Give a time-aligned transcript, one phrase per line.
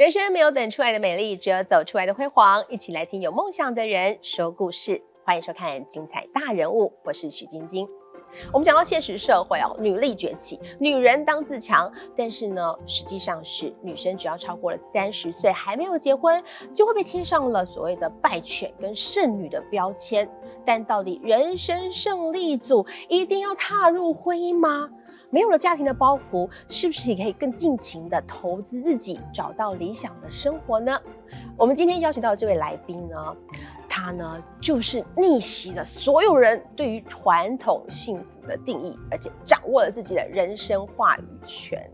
[0.00, 2.64] 人生没有等出来的美丽，只有走出来的辉煌。
[2.70, 7.86] 一起来听有梦想的人说故事，欢迎收看《精彩大人物》，我是许晶晶。
[8.50, 11.92] 我们讲到现实社会哦，女力崛起，女人当自强。
[12.16, 16.42] 但是呢，实际上是女生只要超过了三十岁还没有结婚，
[16.74, 20.26] 就会被贴上了所谓的败犬跟剩女的标签。
[20.64, 24.88] 但到底人生胜利组一定要踏入婚姻吗？
[25.30, 31.00] 没有了家庭的包袱，是不是也可以更尽情的投资自己，找到理想的生活呢？
[31.56, 33.36] 我们今天邀请到这位来宾呢，
[33.88, 41.88] 他呢就是逆袭了所有人对于传统幸福的定义，而且掌握了自己的人生话语权。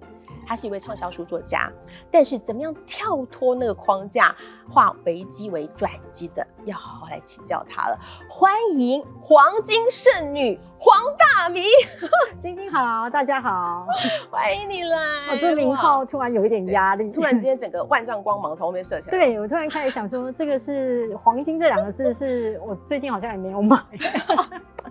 [0.47, 1.71] 他是一位畅销书作家，
[2.11, 4.35] 但是怎么样跳脱那个框架，
[4.71, 7.99] 化危机为转机的，要好好来请教他了。
[8.29, 11.65] 欢迎黄金圣女黄大明，
[12.41, 13.87] 晶晶好，大家好，
[14.31, 14.97] 欢迎你来。
[15.33, 19.11] 我这名号突然有一点压力，突然之间整个万丈光芒从后面射起来。
[19.11, 23.83] 对我突然开始想说，这个是黄金这两个字，是我最近好像也没有买。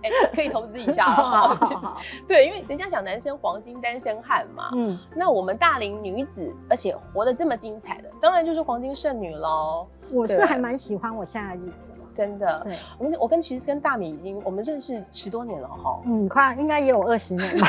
[0.05, 1.57] 哎，可以投资一下了。
[2.27, 9.87] 对，因为人家讲男生黄金单身汉嘛，嗯，那我们大龄女子，而且活得这么精彩的，当然就是黄金剩女喽。
[10.11, 11.91] 我是还蛮喜欢我现在的日子。
[12.15, 12.65] 真的，
[12.97, 17.67] 我我跟其实跟大米已经我们认识十多年了哈，嗯，快应该也有二十年了，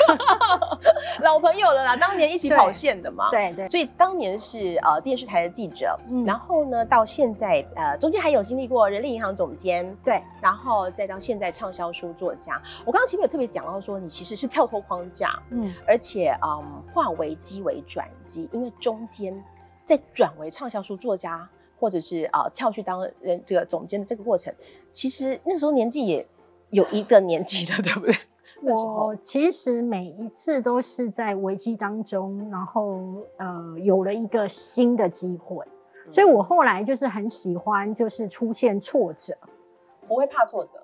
[1.20, 1.96] 老朋友了啦。
[1.96, 12.62] 当年一起跑线的嘛，对对，所以当年是呃电视台的记者，然后呢到现在呃中间还有经历过人力银行总监，对，然后再到现在畅销书作家。
[12.84, 19.42] 我刚刚前面有特别讲到说，你其实是跳脱框架，嗯，而且嗯化危机为转机，因为中间
[19.84, 21.48] 在转为畅销书作家。
[21.78, 24.52] 或者是啊，跳去当人这个总监的这个过程，
[24.90, 26.26] 其实那时候年纪也
[26.70, 28.14] 有一个年纪了，对不对？
[28.62, 33.00] 我其实每一次都是在危机当中，然后
[33.36, 35.64] 呃有了一个新的机会，
[36.10, 39.34] 所以我后来就是很喜欢，就是出现挫折，
[40.08, 40.78] 不会怕挫折，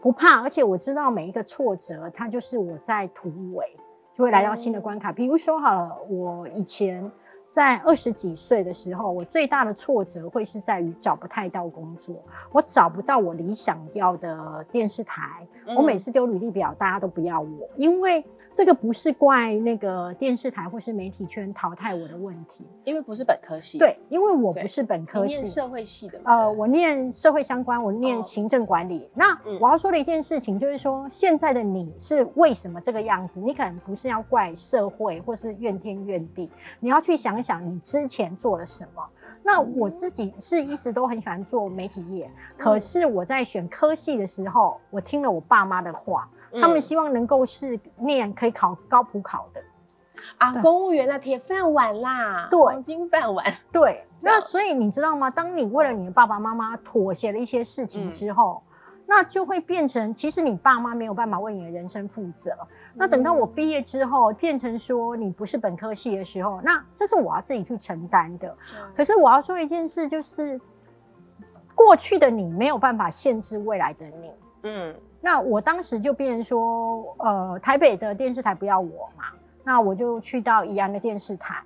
[0.00, 3.76] 不怕，而且我知道每一个挫折，它就是我在突围，
[4.14, 5.10] 就会来到新的关卡。
[5.10, 7.10] 比如说好了，我以前。
[7.56, 12.14] 在二十几岁的时候，我最大的挫折会是在于找不太到工作，
[12.52, 15.48] 我找不到我理想要的电视台。
[15.74, 18.22] 我每次丢履历表，大家都不要我，因为
[18.54, 23.78] 这个不是怪那个电视台或是媒体圈淘汰我的问题，因为不是本科系。
[23.78, 26.20] 对，因为我不是本科系，社会系的。
[26.24, 29.08] 呃，我念社会相关，我念行政管理。
[29.14, 33.40] 那我要说的一件事情就是说，现在的你是为什么这个样子？
[33.40, 36.48] 你可能不是要怪社会或是怨天怨地，
[36.80, 39.08] 你要去想想你之前做了什么。
[39.44, 46.28] 那我自己是一直都很喜欢做媒体业，可是我在选科系的时候，我听了我爸妈的话，
[46.60, 49.62] 他们希望能够是念可以考高普考的
[50.38, 53.54] 啊，公务员的铁饭碗啦，对，黄金饭碗。
[53.70, 55.30] 对， 那所以你知道吗？
[55.30, 58.60] 当你为了你的爸爸妈妈妥协了一些事情之后。
[59.08, 62.50] 那就会变成，其实你爸妈没有办法为你的人生负责。
[62.92, 68.52] 那等到我毕业之后，变成说你不是本科系的时候，那这是我要自己去承担的。
[68.96, 70.60] 可是我要说一件事，就是
[71.74, 74.30] 过去的你没有办法限制未来的你。
[74.64, 79.24] 嗯，那我当时就变成说，呃，台北的电视台不要我嘛，
[79.62, 81.62] 那我就去到宜安的电视台。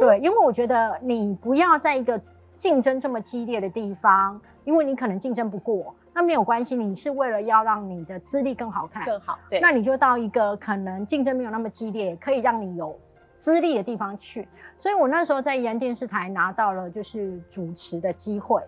[0.00, 2.18] 对，因为我觉得你不要在一个
[2.56, 5.94] 竞争这么激烈的地方，因为你可能竞争不过。
[6.20, 9.38] 那没有关系，你是为了要让你的资历更好看，更好。
[9.48, 12.94] 对，那你就到一个可能竞争没有那么激烈，可以让你有
[13.38, 14.46] 资历的地方去。
[14.78, 18.62] 所以我那时候在宜安电视台拿到了就是主持的机会，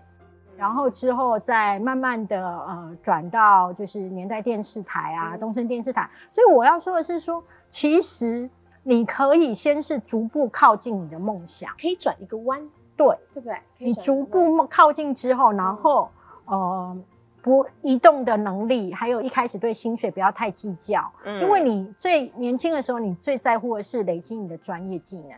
[0.57, 6.09] 然后之后再慢慢的呃转到就是年代电视台啊、东森电视台。
[6.33, 8.49] 所以我要说的是说，其实
[8.83, 12.59] 你可以先是逐步靠近你的梦想，可以转一个弯，
[12.97, 13.59] 对，对不对？
[13.77, 16.09] 你逐步靠近之后，然后
[16.47, 16.97] 呃。
[17.43, 25.33] 不移动的能力，还有一开始对薪水不要太计较，嗯，因为你最年轻的时候，你最在乎的是累积你的专业技能。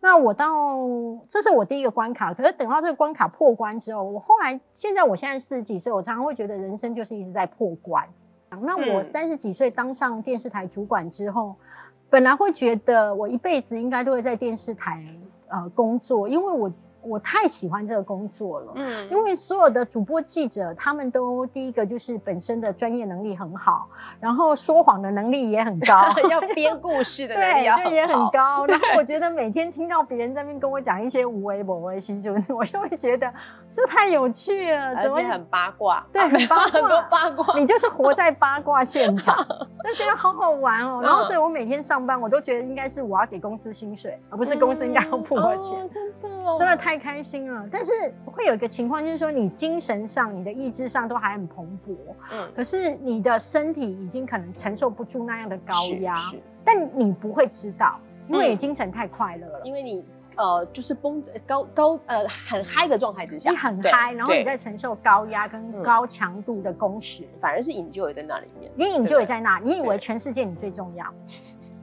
[0.00, 0.48] 那我到
[1.28, 8.08] 这是我第一个关卡，可是等到这个关卡破关之后，我后来现在我现在四十几岁，我常常会觉得人生就是一直在破关。
[8.62, 11.54] 那我三十几岁当上电视台主管之后，
[12.08, 15.04] 本来会觉得我一辈子应该都会在电视台
[15.48, 16.72] 呃工作，因为我。
[17.02, 23.88] 我太喜欢这个工作了，嗯，因为所有的主播记者，他们都第一个就是本身的专业能力很好，
[24.20, 28.66] 然后说谎的能力也很高， 要编故事的能力对也很高。
[28.68, 33.32] 然后我觉得每天听到别人在那边跟我讲一些无微不微信就我就会觉得
[33.74, 39.36] 这太有趣了，而且很八卦，对， 很八卦，很多八卦，你就是活在八卦现场。
[39.88, 41.00] 就觉得好好玩哦。
[41.02, 45.88] 然后，所以我每天上班，我都觉得应该是我要给公司薪水，而不是公司应该要付我钱。
[45.92, 47.66] 真的，真的太开心了。
[47.70, 47.92] 但是
[48.24, 51.96] 会有一个情况，就是说你精神上、你的意志上都还很蓬勃，
[52.32, 56.30] 嗯，可是你的身体已经可能承受不住那样的高压，
[56.64, 57.98] 但你不会知道，
[58.28, 60.08] 因为你精神太快乐了，因为你。
[60.36, 68.70] 呃，就是绷高高呃很嗨的状态之下，你很嗨，然后你在承受高压跟高强度的工时，反而是引咎也在那里面。
[68.74, 71.06] 你引咎也在那，你以为全世界你最重要？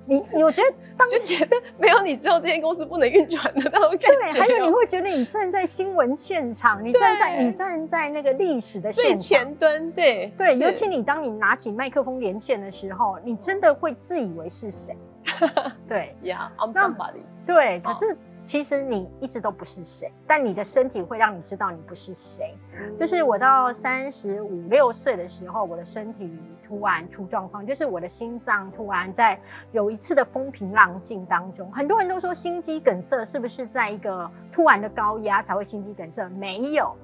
[0.09, 4.31] 你我觉得当就觉得没有你之后，这间公司不能运转的那种感觉。
[4.31, 10.57] 对，还有你会觉得你站在新闻现场，你站在你站在那个历史的最前端，对对。
[10.59, 14.97] 尤其你当你拿起麦克风连线的时候，你真的会自以为是谁？
[15.89, 17.23] 对，Yeah，I'm somebody。
[17.45, 18.17] 对，可是。
[18.47, 22.57] 其实你一直都不是谁，但你的身体会让你知道你不是谁。
[22.95, 26.33] 就是我到三十五六岁的时候，我的身体
[26.65, 29.37] 突然出状况，就是我的心脏突然在
[29.73, 36.29] 有一次的风平浪静当中，很多人都说心肌梗塞是不是在一个突然的高压才会心肌梗塞？
[36.29, 36.95] 没有，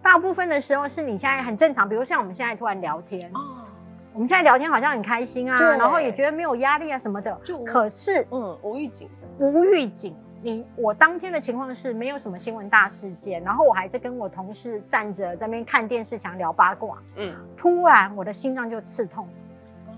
[0.00, 3.66] 大部分的时候是你现在很正常，比如像我们现在突然聊天，哦，
[4.14, 10.16] 我们现在聊天好像很开心啊，然后也觉得没有压力啊什么的，就可是嗯无预警，无预警。
[10.42, 16.98] 你我当天的情况是没有什么新闻大事件，然后我还在跟我同事站着在那边看电视，想聊八卦。
[17.16, 19.26] 嗯，突然我的心脏就刺痛，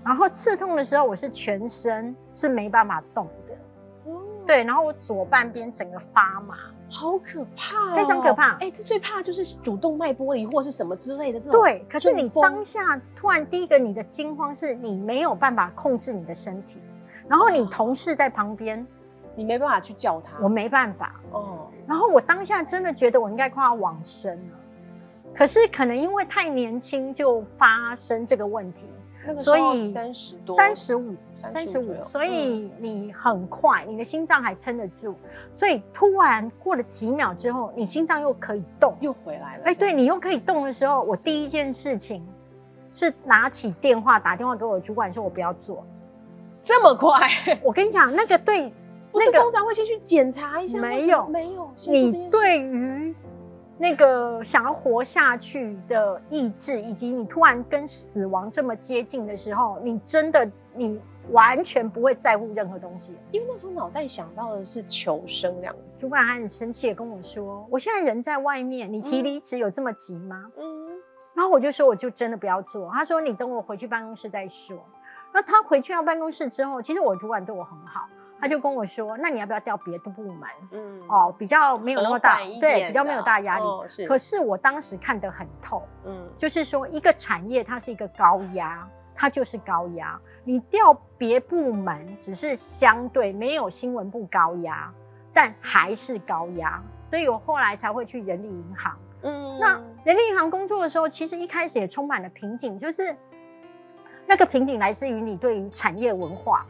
[0.04, 4.10] 然后刺痛的时候我是全身是没办法动的。
[4.10, 6.56] 哦，对，然后我左半边整个发麻，
[6.88, 8.56] 好可怕，非常可怕。
[8.58, 11.60] 哎，这最怕就是主动脉剥离或是什么之类的这种。
[11.60, 16.78] 对，可是你当下突然第一个你的惊慌是你没有办法控制你的身体，
[17.28, 18.86] 然后你同事在旁边。
[19.38, 21.68] 你没办法去叫他，我没办法哦。
[21.86, 24.58] 然后我当下真的觉得我应该快要往生了，
[25.32, 28.88] 可是可能因为太年轻就发生这个问题，
[29.24, 35.14] 那个所以三十多、三十五、三十五，所以你很快，你的心脏还撑得住，
[35.54, 39.62] 所以突然过了几秒之后，你心脏又可以动，又回来了。
[39.66, 42.26] 哎，对你又可以动的时候，我第一件事情
[42.92, 45.86] 是拿起电话打电话给我主管，说我不要做，
[46.64, 47.20] 这么快？
[47.62, 48.72] 我跟你讲，那个对。
[49.12, 51.70] 那个通常会先去检查一下，没有没有。
[51.86, 53.14] 你对于
[53.78, 61.00] 那个想要活下去的意志，以及你突然跟死亡这么接近的时候，你真的你
[61.30, 65.98] 完全不会在乎任何东西，因为那时候脑袋想到的是求生这样子。
[65.98, 70.88] 主管还很生气的跟我说：“我现在人在外面，你提离职有这么急吗？”嗯。
[71.34, 74.76] 然后我就说：“我就真的不要做。”他说：“你等我回去办公室再说。”
[75.32, 78.08] 那他回去到办公室之后，其实我主管对我很好。
[78.40, 80.48] 他就跟我说：“那你要不要调别的部门？
[80.70, 83.64] 嗯，哦，比较没有那么大，对，比较没有大压力。
[84.06, 90.18] 可是我当时看得很透，嗯，就是说一个产业它是一个高压，它就是高压。
[90.44, 94.92] 你调别部门只是相对没有新闻部高压，
[95.32, 96.80] 但还是高压。
[97.10, 98.96] 所以我后来才会去人力银行。
[99.22, 99.72] 嗯，那
[100.04, 103.16] 人力银行工作的时候，其实一开始也充满了瓶颈，就是
[104.26, 106.64] 那个瓶颈来自于你对于产业文化。”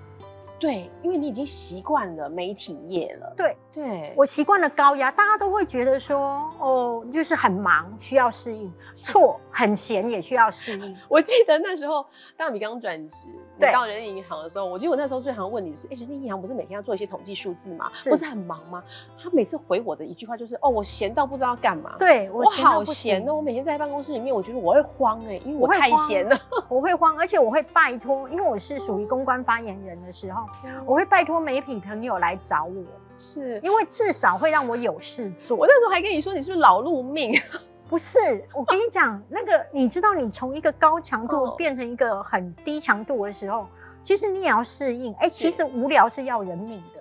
[0.58, 3.32] 对，因为你已经习惯了媒体业了。
[3.36, 8.72] 对对，我习惯了高压，大家都会觉得说，哦，就是很忙，需要适应。
[8.96, 10.96] 错，很闲也需要适应。
[11.08, 12.04] 我记得那时候，
[12.36, 17.88] 当你刚转职，你到人力银行的时候，我记得我那时候最常问你是：哎，人力银行不是每天要做一些统计数字吗？
[18.10, 18.82] 不是很忙吗？
[19.22, 21.94] 他每次回我的一句话就是：哦，我闲到不知道干嘛。
[22.00, 26.36] 对我好闲哦，我每天在办公室里面，我觉得我会慌哎，因为我太闲了，
[26.68, 30.47] 我会慌，而且我会拜托，因为我是属于公关发言人的时候。
[30.86, 32.84] 我会拜托媒体朋友来找我，
[33.18, 35.56] 是因为至少会让我有事做。
[35.56, 37.40] 我那时候还跟你说，你是不是老路命？
[37.88, 43.66] 不是，我跟你讲，那个你知道，你从一个高强度变成一个很低强度的时候，
[44.02, 45.14] 其实你也要适应。
[45.14, 47.00] 哎，其实无聊是要人命的，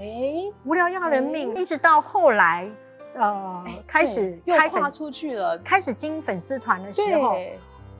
[0.00, 1.54] 哎，无聊要人命。
[1.54, 2.66] 一直到后来，
[3.14, 7.36] 呃，开始开发出去了，开始经营粉丝团的时候。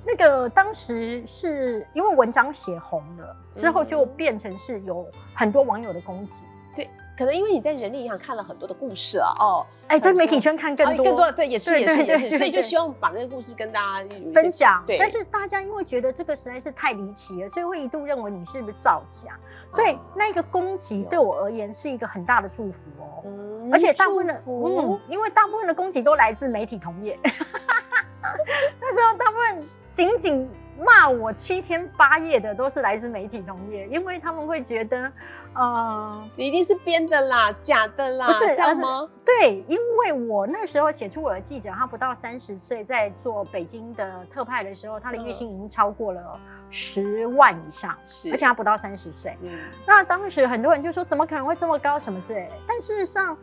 [0.06, 6.46] 那个当时是因为文章写红了之后，就变成是有很多网友的攻击。
[6.76, 14.84] 对，可能因为你在人力银行看了很多的故事啊，哦，哎，在媒体圈看更多更多的，对，也是也是也是，所以就希望把那个故事跟大家分享。
[14.86, 19.36] 对，但是大家因为觉得这个实在是太离奇了，所以会一度认为你是不是造假。
[19.74, 23.22] 所以那个攻击对我而言是一个很大的祝福哦。
[23.24, 27.18] 嗯，而且大部分的嗯，因为大部分的攻击都来自媒体同业。
[28.80, 29.66] 那时候大部分。
[29.96, 30.46] 仅仅
[30.78, 35.10] 骂我七天八夜的都是来自媒体同业，因为他们会觉得，
[35.54, 39.08] 呃，你一定是编的啦，假的啦，不是这样吗？
[39.24, 46.38] 对，因为我那时候写出我的记者，他不到三十岁，在做北京的特派的时候，他的月薪已经超过了
[46.68, 47.96] 十万以上，
[48.30, 49.34] 而且他不到三十岁。
[49.40, 49.50] 嗯，
[49.86, 51.98] 那当时很多人就说，怎么可能会这么高？
[51.98, 52.50] 什么之类？
[52.68, 53.34] 但事实上。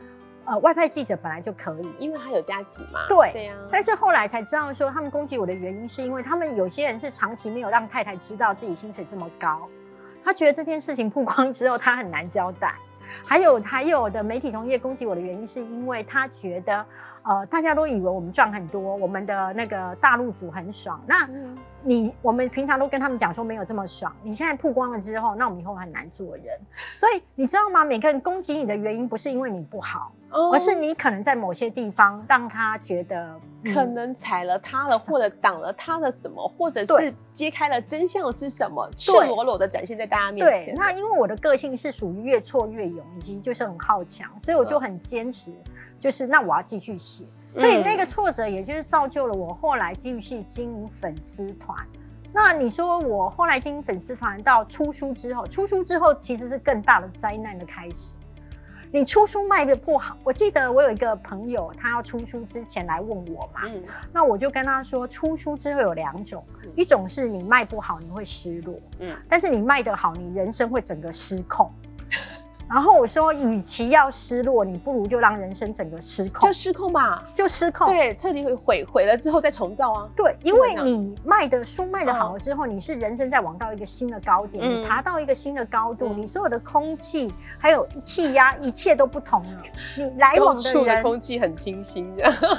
[0.46, 3.00] 呃，外派记者本来就可以，因为他有加急嘛。
[3.08, 3.56] 对，对呀。
[3.72, 9.68] 但是后来才知道说，他们攻击我的原因是因为他们有些人是长期没有让太太知道自己薪水这么高，
[10.24, 12.74] 他觉得这件事情曝光之后他很难交代。
[13.26, 16.86] 还有还有的媒体同业攻击我的原因是因为他觉得。
[17.26, 21.02] 呃，大家都以为我们赚很多，我们的那个大陆组很爽。
[21.08, 21.26] 那
[21.84, 24.16] 你我们平常都跟他们讲说没有这么爽。
[24.24, 26.60] 你现在曝光了之后，那我们以后很难做人。
[26.98, 27.84] 所以你知道吗？
[27.84, 40.74] 每个人攻击你的原因不是因为你不好，而是你可能在某些地方让他觉得可能踩了他了，或者挡了他的什么，或者是揭开了真相是什么，赤裸裸的展现在大家面前。
[40.76, 45.52] 那因为我的个性是属于越挫越勇，以及就是很好强，所以我就很坚持。
[46.00, 47.24] 就是那我要继续写，
[47.54, 51.78] 所以那个挫折也就是造就了我后来继续经营粉丝团。
[52.34, 58.16] 那你说我后来经营粉丝团到出书之后，出书之后其实是更大的灾难的开始。
[58.92, 63.62] 你出书卖的不好，我记得我有一个朋友，他要出书之前来问我嘛，
[64.12, 66.44] 那我就跟他说，出书之后有两种，
[66.76, 71.72] 一种是你卖不好你会失落，嗯，但是你卖得好，你人生会整个失控。
[72.74, 80.10] 然后我说，与其要失落，你不如就让人生整个失控，就失控吧，就失控，对，彻底毁毁了之后再重造啊。
[80.16, 89.62] 对，因为你卖的书卖的好了之后，你是人生在往到一个新的高点，你爬到一个新的高度，你所有的空气还有气压，一切都不同了。
[89.96, 92.12] 你来往的人，空气很清新，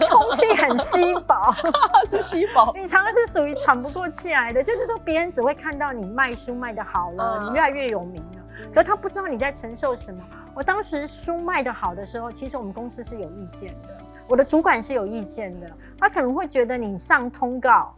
[0.09, 1.35] 空气很稀薄，
[2.09, 2.73] 是稀薄。
[2.77, 8.23] 你常常是属于喘不过气来的，就是说别人只会看到你卖书卖的好了，你越来越有名
[8.63, 8.71] 了。
[8.75, 10.23] 可他不知道你在承受什么。
[10.55, 15.71] 我当时书卖的好的时候，其实我们公司是有意见的，我的主管是有意见的。
[15.99, 17.95] 他可能会觉得你上通告，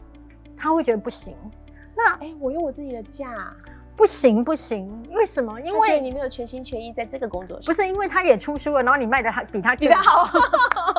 [0.56, 1.36] 他会觉得不行。
[1.96, 3.26] 那哎，我用我自己的价。
[3.96, 5.58] 不行不行，为什么？
[5.58, 7.64] 因为你没有全心全意在这个工作上。
[7.64, 10.95] 不是因为他也出书了，然后你卖的还比他比他好，这个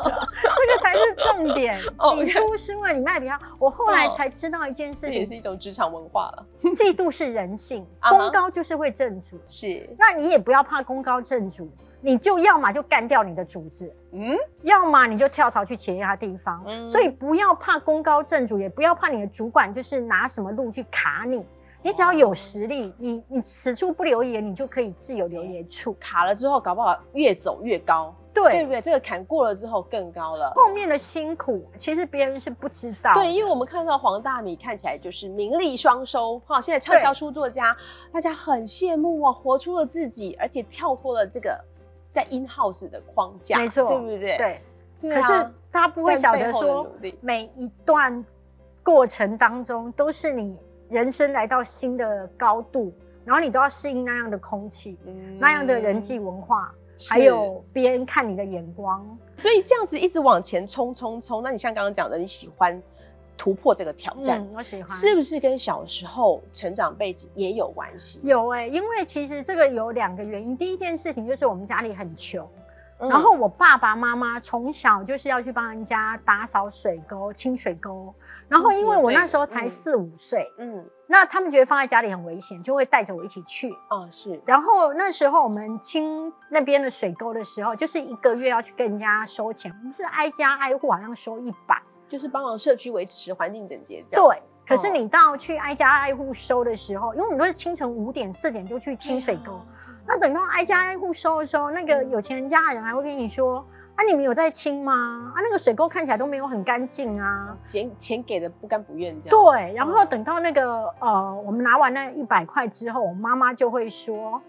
[0.92, 1.78] 才是重点。
[2.16, 3.38] 你出书了，你卖比他。
[3.58, 6.46] 我后来才知道一件事情，也是一种职场文化了。
[6.72, 9.38] 嫉妒是人性，功高就是会正主。
[9.46, 16.64] 是，那你也不要怕功高正主，你就要么就干掉你的主子，嗯，要么你就跳槽去其他地方。
[16.88, 21.44] 所以不要怕功高正主，也不要怕你的主管就是拿什么路去卡你。
[21.80, 25.92] 你只要有实力，你你此处不留爷，你就可以自有留爷处。
[25.94, 28.82] 卡了之后，搞不好越走越高，对对不对？
[28.82, 30.52] 这个坎过了之后更高了。
[30.56, 33.14] 后面的辛苦，其实别人是不知道。
[33.14, 37.76] 对，因为我们看到黄大米看起来就是名利双收，哈，现在畅销书作家，
[38.12, 41.56] 大家很羡慕啊，活出了自己，而且跳脱了这个
[42.10, 44.36] 在 in house 的框架，没错，对不对？
[44.36, 44.60] 对。
[45.00, 45.28] 可是
[45.70, 46.84] 大家不会晓得说，
[47.20, 48.24] 每一段
[48.82, 50.56] 过程当中都是你。
[50.88, 52.92] 人生来到新的高度，
[53.24, 54.98] 然后你都要适应那样的空气，
[55.38, 56.72] 那样的人际文化，
[57.08, 59.06] 还有别人看你的眼光。
[59.36, 62.82] 所以这样子一直往前冲冲冲，那你像刚刚讲的，你喜欢
[63.36, 68.18] 突破这个挑战，我喜欢，是不是跟小时候成长背景也有关系？
[68.24, 70.56] 有哎，因为其实这个有两个原因。
[70.56, 72.48] 第一件事情就是我们家里很穷，
[72.98, 78.12] 然后我爸爸妈妈从小就是要去帮人家打扫水沟、清水沟。
[78.48, 83.70] 然后，因为我那时候才四五岁，嗯，那他们觉得放在家里很危险，就会带着我一起去。
[83.90, 84.40] 哦，是。
[84.46, 91.78] 然后那时候我们清那边的水沟的时候，就是一个月要去跟人家收钱，我们是挨家挨户，好像收一百，
[92.08, 94.26] 就是帮忙社区维持环境整洁这样。
[94.26, 94.42] 对。
[94.66, 99.60] 可是你到去挨家挨户收的时候，因为我们都是清晨五点、四点就去清水沟，
[100.06, 103.62] 那等到挨家挨户收的时候，那个有钱人家的人还会跟你说。
[103.98, 105.32] 啊，你们有在清吗？
[105.34, 109.30] 啊，那个水沟看起来都没有很干净啊，钱钱给的不甘不愿这样。
[109.30, 114.40] 对，然后等到那个呃，我们拿完那一百块之后，我妈妈就会说：“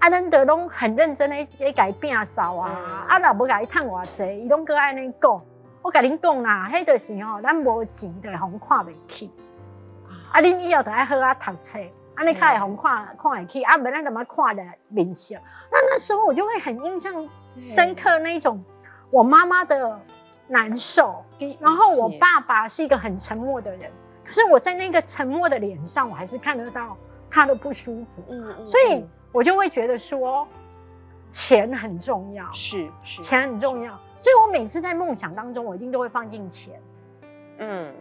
[0.00, 5.40] 阿南德拢很认真的在改变扫啊，啊老不改探我济，伊拢搁爱那讲，
[5.80, 9.30] 我甲恁讲啦，迄就是哦，咱无钱的红看袂起，
[10.30, 11.78] 啊，恁以后就爱好啊读册，
[12.16, 15.40] 啊，你看红看看会起，啊，不然怎么看的面相？
[15.72, 17.26] 那那时候我就会很印象
[17.58, 18.62] 深刻那一种。
[19.10, 20.00] 我妈妈的
[20.46, 21.24] 难受，
[21.58, 23.90] 然后我爸爸是一个很沉默的人，
[24.24, 26.96] 可是我在那个沉默的脸上，我还是看得到
[27.30, 28.22] 他的不舒服。
[28.28, 30.46] 嗯嗯，所以我就会觉得说，
[31.30, 33.90] 钱很重要，是是，钱很重要。
[34.18, 36.80] 所以我每次在梦想当中，我一定都会放进钱。
[37.58, 37.92] 嗯，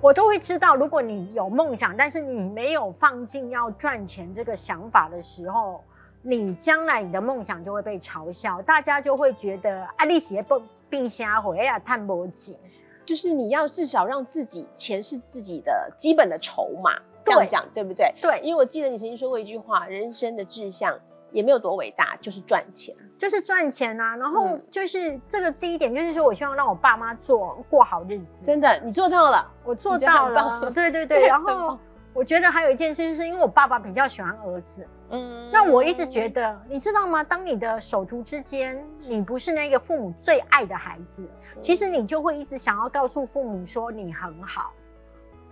[0.00, 5.82] 我都会知道，如果你有梦想，但是你没有放进要赚钱这个想法的时候，
[6.28, 12.56] 你将来你的梦想就会被嘲笑，大家就会觉得啊，你写不并瞎回呀，探不紧。
[13.04, 18.12] 就是你要至少让自己钱是自己的基本的筹码，这样讲对不对？
[18.20, 20.98] 对，因为我记得你曾经说过一句话：人生的志向
[21.30, 24.16] 也没有多伟大，就是赚钱，就是赚钱啊。
[24.16, 28.44] 然后就是这个第一点，就是说我希望让我爸妈做过好日子。
[28.44, 30.68] 真的，你做到了，我做到了。
[30.72, 31.78] 对对对，然后。
[32.16, 37.22] 我觉得还有一件事，是因为我爸爸比较喜欢儿子，嗯，那我一直觉得，你知道吗？
[37.22, 41.28] 当你的手足之间，你不是那个父母最爱的孩子，
[41.60, 44.72] 其实你就会一直想要告诉父母说你很好。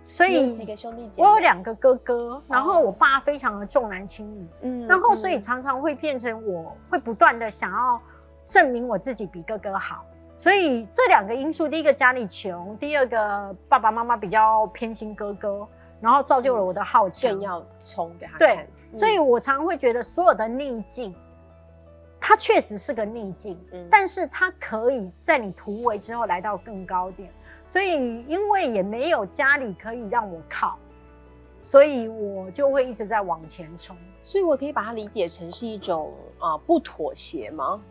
[0.07, 8.01] 所以几个兄弟姐妹，我有两个哥哥，然后我爸非常的重男轻女，嗯，然后所以常常会变成我会不断的想要
[8.47, 10.03] 证明我自己比哥哥好。
[10.35, 15.67] 所以这两个因素，第一个家里穷，第二个爸爸妈妈比较偏心哥哥。
[16.05, 21.15] 然后造就了我的好奇，更要冲给他对，所以我常会觉得所有的逆境，
[22.21, 27.27] 它确实是个逆境，嗯，但是它可以在你突围之后来到更高点。
[27.71, 30.77] 所以因为也没有家里可以让我靠，
[31.63, 33.97] 所以我就会一直在往前冲。
[34.21, 37.81] 所以我可以把它理解成是一种啊不妥协吗？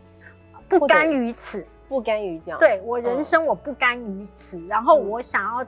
[0.69, 2.57] 不甘于此，不甘于这样。
[2.61, 5.67] 对我人生我不甘于此，然后我想要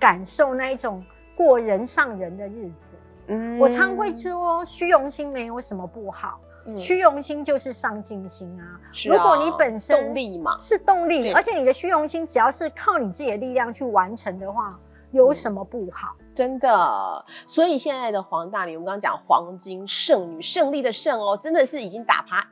[0.00, 1.00] 感受那一种。
[1.40, 2.96] 过人上人的日子，
[3.28, 6.38] 嗯，我常会说，虚荣心没有什么不好，
[6.76, 8.78] 虚荣心就是上进心啊。
[9.06, 14.78] 如果你本身动力嘛，是动力，而且你的虚荣心只要是靠你自己的力量去完成的话，
[15.12, 16.14] 有什么不好？
[16.34, 17.24] 真的。
[17.46, 22.46] 所以现在的黄大米，我们刚刚讲黄金剩女，胜利的胜哦，真的是已经打趴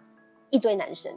[0.49, 1.13] 一堆男生。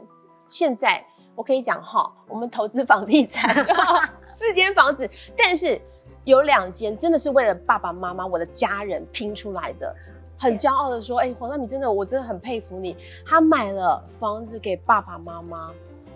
[0.50, 1.02] 现在
[1.34, 3.64] 我可以讲哈，我们投资房地产
[4.28, 5.80] 四间房子，但是。
[6.24, 9.94] 有两间真的是为了爸爸妈妈、我的家人拼出来的，
[10.38, 12.96] 很骄傲的说：“哎，黄大米真的，我真的很佩服你。
[13.26, 15.70] 他买了房子给爸爸妈妈，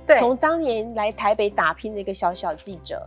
[0.06, 3.06] 对，从当年来台北打拼的一个小小记者，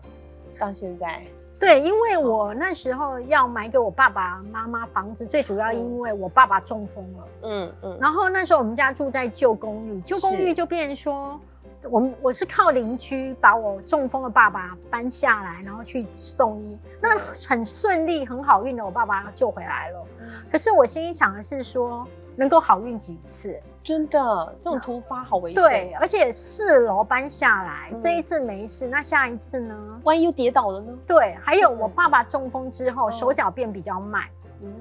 [0.60, 1.22] 到现在，
[1.58, 11.40] 对，因为我那时候要买给我爸爸妈妈房子，最主要因为我爸爸中风了，嗯嗯，然后那时候我们家住在旧公寓，旧公寓就变说。
[11.89, 20.05] 我们我是靠邻居把我中风的爸爸搬下来，然后去送医，那很顺利，很好运的，我爸爸救回来了。
[20.51, 23.57] 可是我心里想的是说，能够好运几次？
[23.81, 25.63] 真的，这种突发好危险。
[25.63, 30.01] 对，而且四楼搬下来，这一次没事，那下一次呢？
[30.03, 30.94] 万一又跌倒了呢？
[31.07, 34.25] 对，还有我爸爸中风之后手脚变比较慢，
[34.61, 34.72] 嗯，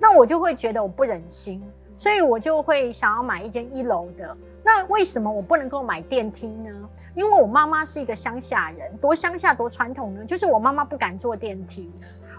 [0.00, 1.62] 那我就会觉得我不忍心，
[1.96, 4.36] 所以我就会想要买一间一楼的。
[4.62, 6.70] 那为什么我不能够买电梯呢？
[7.14, 10.24] 因为我妈妈是一个乡下人，多乡下多传统呢。
[10.24, 11.88] 就是我妈妈不敢坐电梯，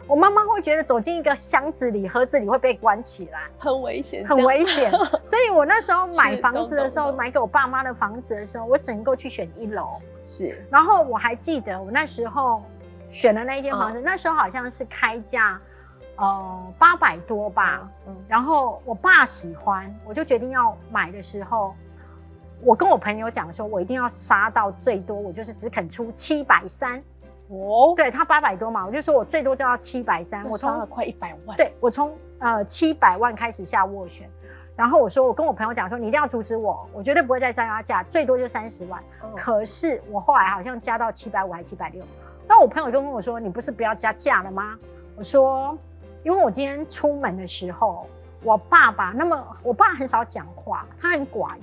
[0.06, 4.92] 我妈妈会觉得走进一个箱子里、盒子里会被关起来，很危险，很危险。
[5.26, 9.94] 所以我那时候买房子的时候，买给我爸妈的房子的时候，我只能够去选一楼。
[10.26, 12.62] 是，然后我还记得我那时候
[13.08, 15.58] 选的那一间房子，那时候好像是开价
[16.18, 17.90] 呃八百多吧。
[18.06, 21.74] 嗯，然后我爸喜欢，我就决定要买的时候。
[22.64, 26.98] 我跟我朋友讲说，我一定要杀到最多，我就是只肯出七百三。
[27.50, 30.44] 哦，对他八百多嘛，我就说我最多就要七百三。
[30.50, 31.56] 我杀了快一百万。
[31.56, 34.28] 对，我从呃七百万开始下斡旋，
[34.76, 39.00] 然后我说我跟我朋友讲说，你一定要阻止我，我绝对不会再加价，最多就三十万。
[39.36, 42.04] 可是我后来好像加到七百五还七百六，
[42.48, 44.76] 那我朋友就跟我说，你不是不要加价了吗？
[45.16, 45.78] 我说，
[46.24, 48.08] 因为我今天出门的时候，
[48.44, 51.62] 我爸爸那么我爸很少讲话，他很寡言。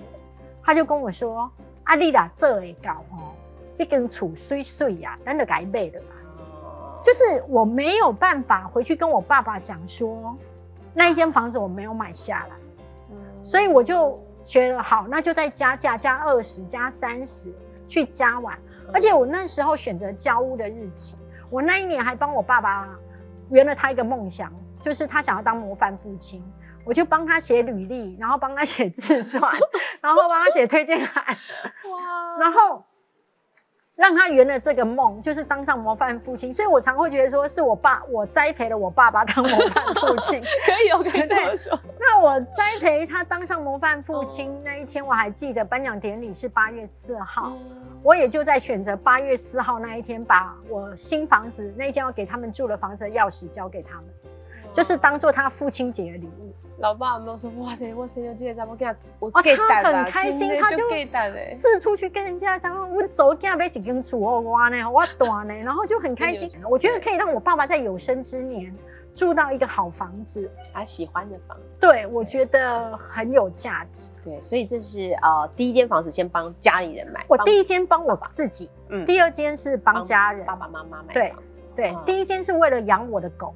[0.63, 1.51] 他就跟我说
[1.85, 3.37] ：“阿丽啦，这会搞哦，
[3.77, 6.07] 一根储水水呀，真的改背的啦。
[7.03, 10.35] 就是我没有办法回去跟我爸爸讲说，
[10.95, 12.57] 那一间房子我没有买下来，
[13.43, 17.53] 所以我就觉得好，那就再加价，加二十，加三十，
[17.87, 18.59] 去加完。
[18.91, 21.15] 而且我那时候选择交屋的日期，
[21.51, 22.89] 我那一年还帮我爸爸
[23.51, 26.45] 圆了他一个梦想，就是他想要当模范父亲。”
[26.87, 29.59] 我就帮他写履历，然后帮他写自传，
[30.03, 31.25] 然后帮他写推荐函，
[31.91, 32.39] 哇！
[32.39, 32.85] 然后
[33.97, 36.53] 让他圆了这个梦，就是当上模范父亲。
[36.53, 40.43] 所以我常会觉得说，是我爸，我栽培了我爸爸当模范父亲。
[40.67, 41.79] 可以有， 可以这么说。
[41.99, 47.57] 那我栽培他当上模范父亲那一天，我还记得颁奖典礼是八月四号，
[48.03, 54.05] 我也就在选择八月四号那一天，把我新房子那间要给他们住的房子的钥匙交给他们。
[54.75, 56.53] 就是当做他父亲节的礼物。
[56.79, 58.95] 老爸有没有说哇塞，我生日这个怎么给他？
[59.21, 60.83] 我哦，给他很开心，他就
[61.47, 66.51] 四处去跟人家讲，我走家买几根厝哦，哇呢，我短呢，然后就很开心。
[66.69, 68.75] 我觉得可以让我爸爸在有生之年
[69.15, 71.63] 住到一个好房子，他喜欢的房子。
[71.79, 74.11] 对我觉得很有价值。
[74.25, 81.63] 对，所以这是呃第一间房子先帮家里人买，我第一间帮我自己，嗯第二间是帮家人，爸爸妈妈买对房子。
[81.77, 83.55] 对嗯，第一间是为了养我的狗，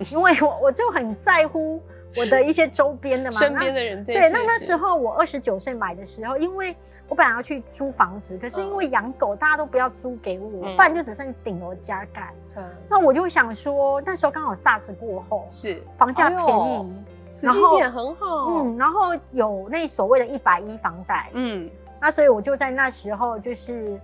[0.00, 1.82] 嗯，因为我我就很在乎
[2.16, 6.74] 我的一些周边的嘛，身边的人对，那那是时候我二十九岁买的时候，因为
[7.08, 10.76] 我本来要去租房子，可是因为养狗，大家都不要租给我，嗯。
[10.76, 12.32] 不然就只剩顶楼加盖。
[12.56, 12.64] 嗯。
[12.88, 15.82] 那我就想说，那时候刚好 SARS 过后，是。
[15.98, 16.92] 房价便宜，
[17.32, 18.26] 时机点很好。
[18.48, 21.68] 嗯，然后有那所谓的一百一房贷，嗯。
[22.00, 23.98] 那所以我就在那时候就是，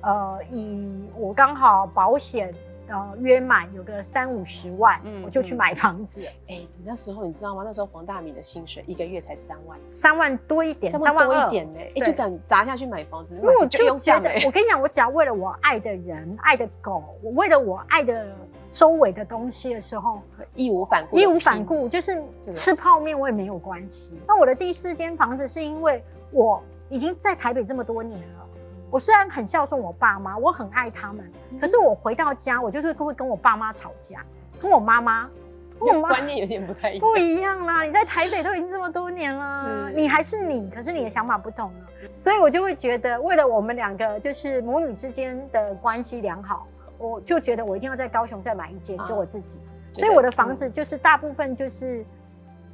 [0.00, 2.52] 呃，以我刚好保险
[2.88, 5.56] 呃约满有个三五十万，嗯我就去嗯。
[5.56, 7.62] 买房子，哎、你那时候你知道吗？
[7.64, 18.26] 那时候黄大米的薪水一个月才三万，三万多一点，三万多一点呢、就敢砸下去买房子，因为我就觉得哎，，我跟你讲，我只要为了我爱的人、爱的狗，我为了我爱的
[18.70, 20.20] 周围的东西的时候，
[20.54, 21.64] 义无反顾，义无反。
[21.64, 24.18] 顾，就是吃泡面我也没有关系。
[24.26, 28.41] 那我的第四间房子是因为我已经在台北这么多年了，
[28.92, 34.22] 我虽然很孝顺我爸妈，我很爱他们，嗯可是我回到家，我就是会跟我爸妈吵架，
[34.60, 35.30] 跟我妈妈，
[35.80, 37.00] 跟我妈观念有点不太一样。
[37.00, 37.84] 不一样啦！
[37.84, 46.66] 你在台北都已经这么多年了，是你还是你，可是你的想法不同了，所以我就会觉得，为了我们两个就是母女之间的关系良好，
[46.98, 49.56] 我就觉得我一定要在高雄再买一间，啊就我自己。
[49.94, 52.04] 所以我的房子就是大部分就是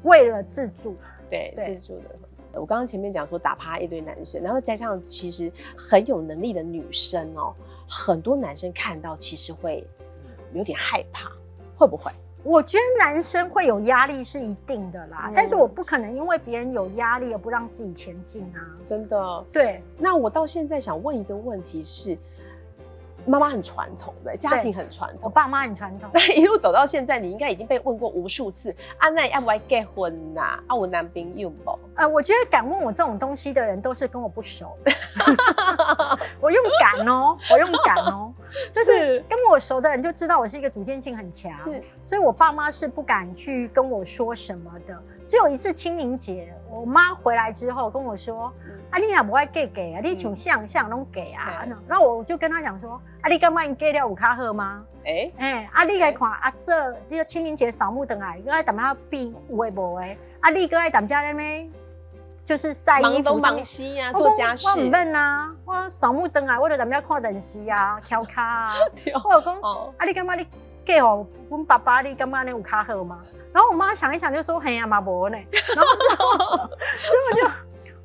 [0.02, 0.96] 为了自住，
[1.31, 2.11] 对对自住的。
[2.59, 7.55] 我刚刚前面讲说打趴一堆男生，然后加上其实很有能力的女生哦，
[7.88, 9.87] 很多男生看到其实会
[10.25, 11.31] 嗯有点害怕，
[11.77, 12.11] 会不会？
[12.44, 18.62] 我觉得男生会有压力是一定的啦，嗯但是我不可能因为别人有压力而不让自己前进啊。
[18.88, 19.44] 真的？
[19.53, 22.16] 对，那我到现在想问一个问题是，
[23.28, 25.20] 妈妈很传统的，家庭很传统。
[25.22, 31.78] 我爸妈很传统， 那一路走到现在，你应该已经被问过无数次，啊，那要不要结婚呐、啊，我男朋友不？
[31.94, 34.92] 呃，我觉得敢问我这种东西的人都是跟我不熟的。
[36.40, 38.32] 我用敢哦，我用敢哦，
[38.72, 44.96] 就是是跟我熟的人就知道我是一个主见性很强，是所以我爸妈是不敢去跟我说什么的。
[45.28, 51.60] 只有一次清明节，我妈回来之后跟我说：“嗯啊，你也不爱给给啊，你像像像拢给啊。
[51.66, 54.82] 嗯然后我就跟她讲说：“啊，你干嘛你给了五卡赫吗？
[55.04, 61.68] 哎、哎、啊，你来看阿瑟，你个清明节扫墓等来，又爱踮遐变有诶无诶，啊，你搁爱踮遮咧咩？
[62.42, 64.66] 就是晒衣忙东服忙西呀、我讲做家事。
[64.66, 68.74] 我唔免啊，我扫墓灯啊，我就踮遐看电视啊，敲卡啊。
[69.22, 70.46] 我老公，哦，啊，你干嘛你
[70.88, 73.18] 嫁互阮爸爸，你感觉你有卡好吗？
[73.53, 75.37] 然后我妈想一想就说，嘿呀、嘛无呢。
[75.77, 77.53] 然后之后，之后就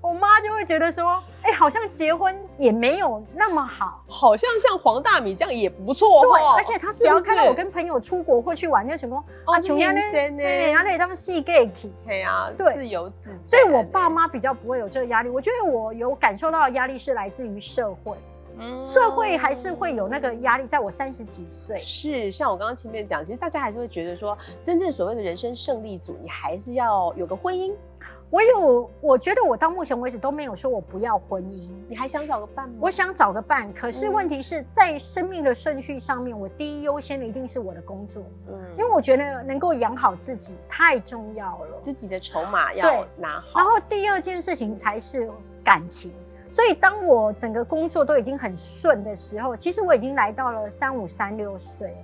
[0.02, 4.04] 我妈就会觉得说，哎、好像结婚也没有那么好。
[4.08, 6.56] 好像像黄大米这样也不错对，哦。
[6.58, 11.88] 而且她只要看到我跟朋友出国或去玩，就想说，哦啊，穷人呢，对，呢啊，那当戏 gay 去。
[11.88, 13.60] 不是，哎呀，对自由自在。
[13.60, 15.30] 所以，我爸妈比较不会有这个压力。
[15.30, 18.18] 我觉得我有感受到的压力是来自于社会，
[18.58, 20.68] 嗯社会还是会有那个压力。
[20.68, 27.74] 在我三十几岁，是像我刚刚前面讲，其实大家还是会觉得说，真正所谓的人生胜利组，你还是要有个婚姻，
[28.30, 31.70] 我有，我觉得我到目前为止都没有说我不要婚姻。
[31.88, 32.76] 你还想找个伴吗？
[32.80, 41.80] 我想找个伴，可是嗯问题是在生命的顺序上面，我第一优先的一定是我的工作，嗯，因为我觉得能够养好自己太重要了。
[41.82, 43.60] 自己的筹码要拿好。
[43.60, 45.30] 然后第二件事情才是
[45.64, 46.12] 感情。
[46.54, 51.96] 所以当我整个工作都已经很顺的时候，其实我已经来到了三五三六岁了。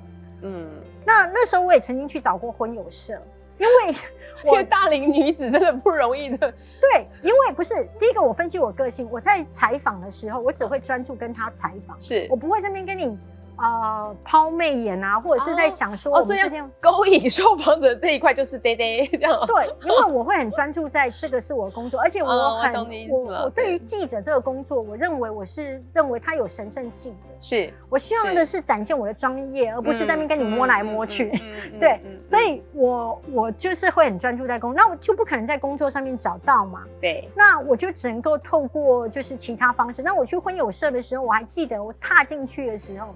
[0.42, 0.68] 嗯，
[1.06, 3.22] 那那时候我也曾经去找过婚友社，
[3.60, 3.96] 因为
[4.44, 6.38] 因为我大龄女子真的不容易的。
[6.82, 13.20] 对，因为不是第一个，我分析我个性，我在采访的时候，我只会专注跟他采访，是我不会这边跟你
[13.62, 16.72] 呃抛媚眼啊，或者是在想说我们之间。
[16.80, 19.40] 勾引受访者这一块就是爹爹 这样。
[19.46, 27.36] 对，因为我会很专注在这个是我的工作，而且哦我很、我懂你意思我了我对于记者这个工作，我认为我是认为它有神圣性的。
[27.40, 31.30] 是，我希望的是展现我的专业，而不是在那边跟你摸来摸去。
[31.80, 36.84] 对嗯嗯，所以我我就是会很专注在工，那我就不可能在工作上面找到嘛。
[37.02, 40.02] 对，那我就只能够透过就是其他方式。
[40.02, 43.08] 那我去婚友社的时候，我还记得我踏进去的时候，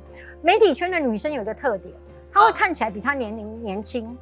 [0.44, 1.96] 媒体圈的女生有一个特点，
[2.32, 4.16] 她会啊看起来比她年龄年轻，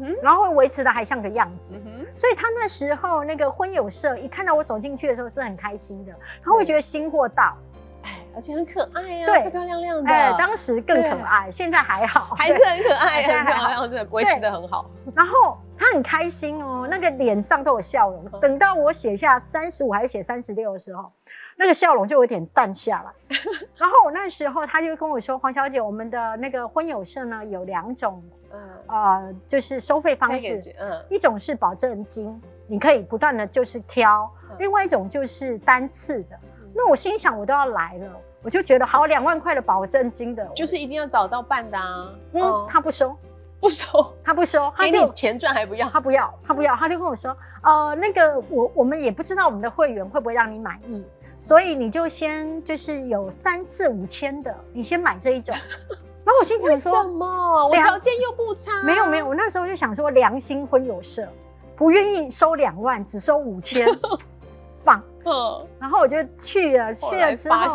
[0.00, 1.74] 嗯，然后会维持的还像个样子。
[1.86, 6.12] 嗯，所以她那时候那个婚友社一看到我走进去的时候是很开心的，
[6.44, 7.56] 她会觉得新货到，
[8.02, 9.40] 哎，而且很可爱呀，对。
[9.42, 10.10] 漂漂亮亮的。
[10.10, 14.90] 哎，当时更可对爱，现在还好，还是很可爱，很漂亮，真的维持的很好。
[15.14, 18.24] 然后他很开心哦，那个脸上都有笑容。
[18.32, 21.12] 嗯等到我写下三十五还是写三十六的时候，
[21.60, 23.36] 那个笑容就有点淡下来。
[23.76, 31.04] 然后我那时候他就跟我说：“黄小姐，我们的那个婚友社呢有两种嗯，呃，就是收费方式，嗯。
[31.10, 36.38] 一种是保证金，你可以不断的就是挑嗯；另外一种就是单次的。
[36.74, 38.10] 那我心想，我都要来了，
[38.42, 42.10] 我就觉得好两万块的保证金的，就是一定要找到办的啊。
[42.32, 42.66] 嗯，哦。
[42.70, 43.14] 他不收，
[43.60, 45.90] 不收，他不收，他就给你钱赚还不要。
[45.90, 51.06] 他不要，他不要，他就跟我说，呃，那个我我们也不知道我们的会员会不会让你满意，
[51.40, 55.54] 所以你就先就是有三次五千的，你先买这一种。
[56.22, 57.66] 然后我心想说，什么？
[57.66, 58.82] 我条件又不差。
[58.84, 61.26] 没有没有，我那时候就想说，良心婚友社
[61.74, 63.88] 不愿意收两万，只收五千，
[64.84, 65.02] 棒。
[65.24, 67.74] 嗯，然后我就去了，去了之后，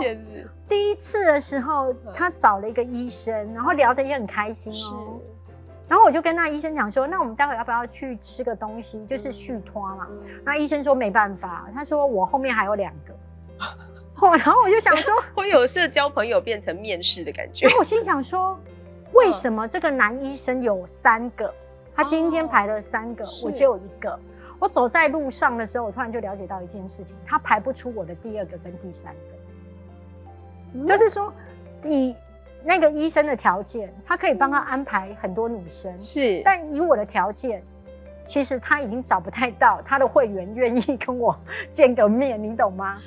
[0.69, 5.19] 第一次的时候，他找了一个医生，然后聊得也很开心是哦。
[5.87, 10.07] 然后我就跟那医生讲说，那我们待会要不要去吃个东西，就是续托嘛。
[10.09, 13.13] 嗯那医生说没办法，他说我后面还有两个。
[14.21, 17.73] 哦，然后我就想说， 会有社交朋友变成面试的感觉然。
[17.73, 18.57] 后我心想说，
[19.13, 21.53] 为什么这个男医生有三个？
[21.95, 24.17] 他今天排了三个，哦我只有一个。
[24.57, 30.87] 我走在路上的时候，我突然就了解到一件事情，他排不出我的第二个跟第三个。
[30.87, 31.31] 就是说，
[31.83, 32.15] 以
[32.63, 37.61] 那个医生的条件，他可以帮他安排很多女生，是，但以我的条件，
[38.25, 41.37] 其实他已经找不太到他的会员愿意跟我
[41.71, 42.97] 见个面，你懂吗？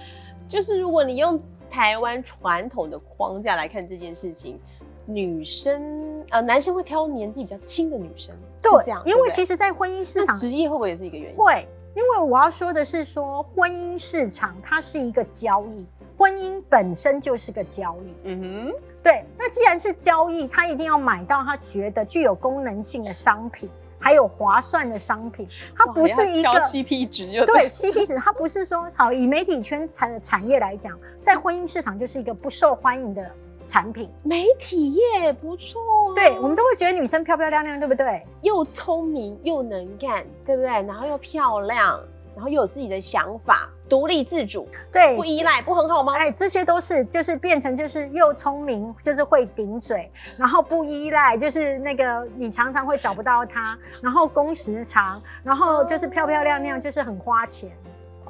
[0.48, 4.58] 就是如果你用台湾传统的框架来看这件事情，
[5.04, 11.36] 女生呃男生会挑年纪比较轻的女生，对这样，因为其实，在婚姻市场职业会不会也是一个原因？
[11.36, 18.14] 会，因为我要说的是说，婚姻市场它是一个交易，婚姻本身就是个交易。
[18.24, 33.30] 嗯哼对，那既然是交易，他一定要买到他觉得具有功能性的商品，还有划算的商品，它，不是一个 CP 值就对 CP 值，它不是说好以媒体圈产的产业来讲，在婚姻市场就是一个不受欢迎的
[33.66, 34.08] 产品。
[34.22, 35.80] 媒体业不错、
[36.10, 38.24] 啊，对，我们都会觉得女生漂漂亮亮，对不对？
[38.42, 40.70] 又聪明又能干，对不对？
[40.70, 42.00] 然后又漂亮，
[42.34, 46.14] 然后又有自己的想法，独立自主，对不，依赖，不很好吗？
[46.16, 57.70] 哎，这些都是就是变成就是又聪明，就是会顶嘴，然后不依赖，就是那个你常常会找不到他，然后工时长，然后就是漂漂亮亮，就是很花钱。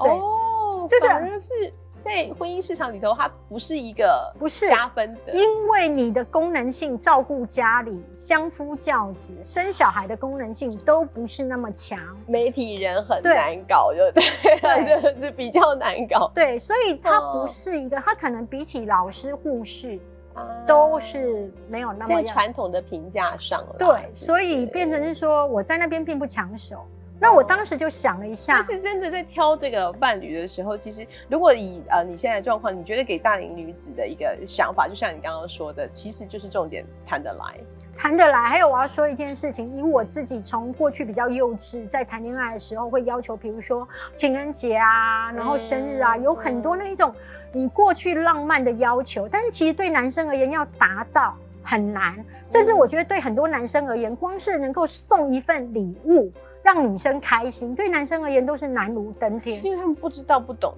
[0.01, 1.73] 对哦，就是
[2.09, 11.99] 在婚姻市场里头，它不是一个不是加分的，因为你的功能性，照顾家里、相夫教子、生小孩的功能性都不是那么强。
[12.27, 14.59] 媒体人很对难搞，对不对？
[14.59, 19.99] 对 真的是比较难搞，对，所以它哦不是一个，它可能比起老师、护士
[20.33, 22.27] 啊都是没有那么在样。
[22.27, 26.87] 传统的评价上啦，对，所以是变成是说我在那边并不抢手。
[27.21, 37.59] 那我当时就想了一下但，是真的在挑这个伴侣的时候，其实如果以呃你现在的状况，你觉得给大龄女子的一个想法，就像你刚刚说的，其实就是重点谈得来。
[37.97, 38.45] 谈得来。
[38.45, 47.13] 还有我要说一件事情，以我自己从过去比较幼稚，在谈恋爱的时候会要求，比如说情人节啊，然后生日啊，嗯有很多那一种
[47.53, 56.31] 你过去浪漫的要求，但是其实对男生而言要达到很难，甚至我觉得对很多男生而言，光是能够送一份礼物
[56.69, 59.67] 让女生开心，对男生而言都是难如登天是。
[59.67, 60.75] 因为他们不知道不懂，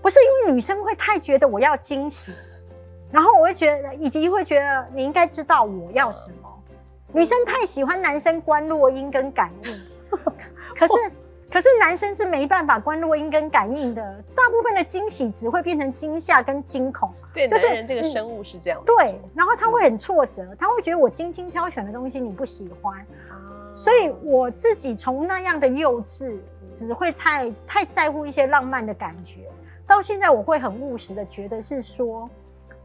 [0.00, 2.32] 不是因为女生会太觉得我要惊喜，
[3.10, 6.48] 然后我会觉得，以及会觉得你应该知道我要什么。
[7.12, 9.80] 女生太喜欢男生观落音跟感应，
[10.78, 10.92] 可是
[11.50, 17.12] 可是男生是没办法观落音跟感应的，大部分的惊喜只会变成惊吓跟惊恐。
[17.34, 18.80] 对就是男人这个嗯生物是这样。
[18.86, 26.38] 对，然后他会很挫折，他会觉得我精心挑选的东西你不喜欢，啊所以我自己从那样的幼稚，
[26.74, 29.48] 只会太太在乎一些浪漫的感觉，
[29.86, 32.28] 到现在我会很务实的觉得是说，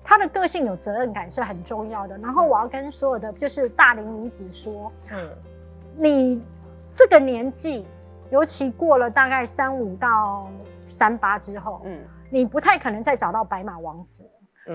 [0.03, 2.17] 他的个性有责任感是很重要的。
[2.17, 5.29] 然后我要跟所有的就是大龄女子说，嗯，
[5.95, 6.41] 你
[6.93, 7.85] 这个年纪，
[8.29, 10.49] 尤其过了大概三五到
[10.85, 11.99] 三八之后，嗯。
[12.29, 14.21] 你不太可能再找到白马王子。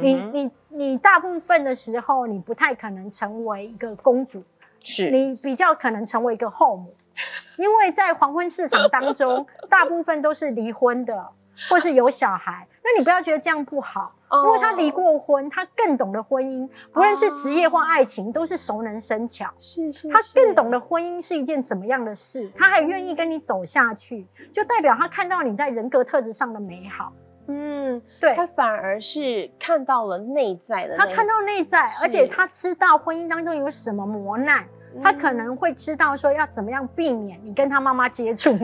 [0.01, 4.42] 你你你大部分的时候，你不太可能成为一个公主，
[4.84, 6.94] 是你比较可能成为一个后母，
[7.56, 11.28] 因为在黄昏市场当中， 大部分都是离婚的，
[11.68, 12.66] 或是有小孩。
[12.84, 14.12] 那你不要觉得这样不好，
[14.44, 19.48] 因为他离哦过婚，他更懂得婚姻，不论是职业或爱情，都是熟能生巧。
[19.56, 27.12] 是是，他更懂得得婚姻是一件什么样的事，他还愿意跟你走下去，就代表他看到你在人格特质上的美好。
[27.52, 34.64] 嗯，对他反而是看到了内在的，他看到内在，而且他知道婚姻当中有什么磨难，
[35.02, 38.56] 他可能会知道说要怎么样避免你跟他妈妈接触，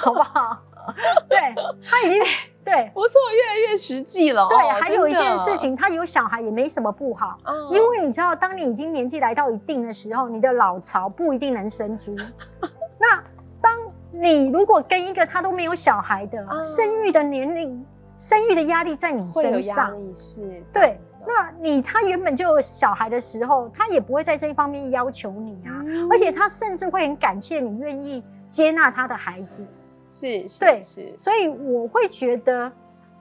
[0.00, 0.58] 好不好？
[1.28, 1.38] 对
[1.88, 2.20] 他已经
[2.64, 4.48] 对不错，越来越实际了。
[4.48, 7.38] 对哦，还有一件事，情，他有小孩也没什么不好。
[7.44, 12.16] 嗯因为你知道，当你已经年纪来到一定的时候，你的老巢不一定能生猪。
[12.98, 13.22] 那
[13.60, 13.78] 当
[14.10, 17.86] 你如果跟一个他都没有小孩的，嗯生育的年龄、
[18.18, 26.08] 生育的压力在你身上，力是，对，那你他原本就有小孩的时候，他也不会在这一方面要求你啊，嗯。
[26.10, 29.66] 而且他甚至会很感谢你愿意接纳他的孩子。
[30.10, 32.70] 是，是对是，所以我会觉得，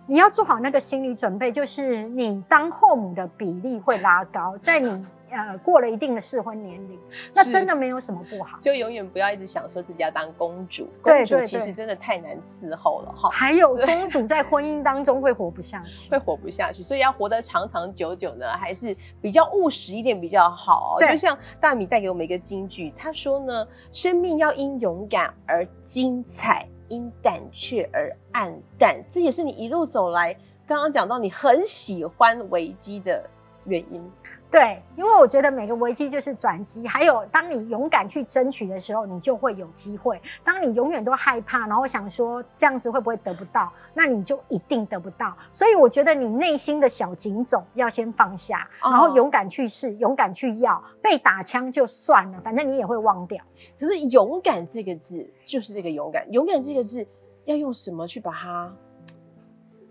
[0.06, 7.00] 你要做好那个心理准备，就是你当后母的比例会拉高，在你呃过了一定的适婚年龄，
[7.34, 8.60] 那真的没有什么不好。
[8.62, 13.30] 就永远不要一直想说自己要当公主，公主其实真的太难伺候了哈。
[13.32, 29.02] 还有 公主在婚姻当中会活不下去会，活不下去，所以要活得长长久久呢，还是比较务实一点比较好、就像大米带给我们一个金句，他说呢，生命要因勇敢而精彩，因胆怯而暗淡。
[29.10, 30.36] 这也是你一路走来，
[30.67, 33.24] 刚刚讲到你很喜欢危机的
[33.65, 34.12] 原因。
[34.51, 45.33] 对，因为我觉得每个危机就是转机，还有当你勇敢去争取的时候，你就会有机会；当你永远都害怕，然后想说这样子会不会得不到，那你就一定得不到。
[45.53, 53.41] 所以我觉得你内心的小警种要先放下，哦然后勇敢去试，勇敢去要，被打枪就算了，反正你也会忘掉。
[53.79, 57.07] 可是勇敢这个字就是这个勇敢，勇敢这个字
[57.45, 58.69] 要用什么去把它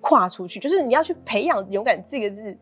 [0.03, 0.61] 跨出去？
[0.61, 2.57] 就是你要去培养勇敢这个字，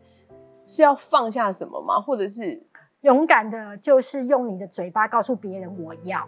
[0.69, 1.99] 是要放下什么吗？
[1.99, 2.61] 或者是
[3.01, 6.23] 勇敢的就是用你的嘴巴告诉别人我要，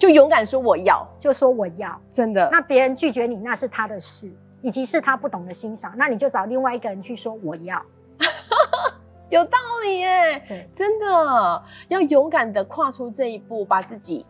[0.00, 1.06] 就勇敢说我要？
[1.16, 1.96] 就说我要。
[2.10, 4.28] 真的，那别人拒绝你，那是他的事，
[4.62, 7.80] 以及是他不懂得欣赏，那你就找另外一个人去说我要。
[9.30, 14.26] 有道理耶，真的要勇敢的跨出这一步，把自己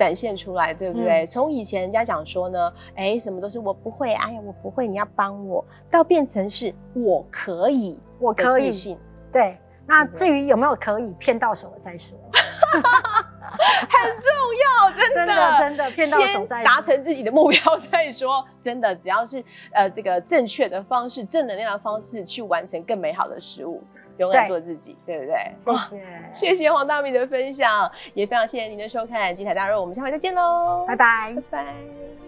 [0.00, 1.24] 展现出来，对不对？
[1.24, 1.26] 嗯。
[1.26, 8.96] 从以前人家讲说呢，哎，什么都是我不会，哎呀，我不会，你要帮我，到变成是我可以，我可以。
[9.30, 14.32] 对，那至于有没有可以骗到手了再说， 很重
[14.64, 18.42] 要，真真的真的骗到手先再达成自己的目标再说。
[18.62, 23.82] 真的，只要是呃这个正确的方式、正能量的方式去完成更美好的事物，
[24.18, 25.36] 勇敢做自己，对不对？
[25.56, 31.62] 谢谢， 谢谢黄大米的分享，也非常谢谢您的收看《精彩大肉》，我们下回再见喽，拜拜拜。
[31.62, 32.19] 拜